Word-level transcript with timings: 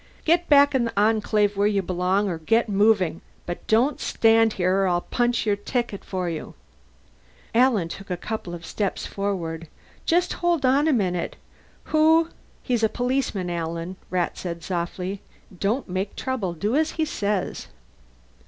"Get 0.25 0.49
back 0.49 0.73
in 0.73 0.83
the 0.85 0.99
Enclave 0.99 1.55
where 1.55 1.67
you 1.67 1.83
belong, 1.83 2.27
or 2.27 2.39
get 2.39 2.67
moving, 2.67 3.21
but 3.45 3.67
don't 3.67 3.99
stand 4.01 4.53
here 4.53 4.77
or 4.77 4.87
I'll 4.87 5.01
punch 5.01 5.45
your 5.45 5.55
ticket 5.55 6.03
for 6.03 6.27
you." 6.27 6.55
Alan 7.53 7.87
took 7.87 8.09
a 8.09 8.17
couple 8.17 8.55
of 8.55 8.65
steps 8.65 9.05
forward. 9.05 9.67
"Just 10.07 10.33
hold 10.41 10.65
on 10.65 10.87
a 10.87 10.91
minute. 10.91 11.35
Who" 11.93 12.29
"He's 12.63 12.81
a 12.81 12.89
policeman, 12.89 13.51
Alan," 13.51 13.95
Rat 14.09 14.39
said 14.39 14.63
softly. 14.63 15.21
"Don't 15.55 15.87
make 15.87 16.15
trouble. 16.15 16.53
Do 16.53 16.75
as 16.75 16.93
he 16.93 17.05
says." 17.05 17.67